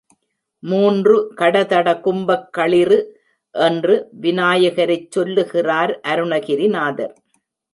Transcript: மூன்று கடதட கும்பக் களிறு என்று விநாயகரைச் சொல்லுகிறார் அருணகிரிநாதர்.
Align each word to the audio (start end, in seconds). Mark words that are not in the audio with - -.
மூன்று 0.63 1.15
கடதட 1.33 1.87
கும்பக் 2.05 2.47
களிறு 2.57 2.99
என்று 3.55 3.95
விநாயகரைச் 4.21 5.07
சொல்லுகிறார் 5.11 5.93
அருணகிரிநாதர். 6.07 7.15